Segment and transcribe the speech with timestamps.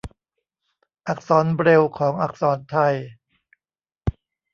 [1.07, 2.95] อักษรเบรลล์ของอักษรไทย